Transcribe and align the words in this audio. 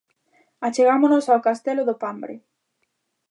Achegámonos 0.67 1.25
ao 1.27 1.43
castelo 1.47 1.83
do 1.89 1.95
Pambre. 2.03 2.35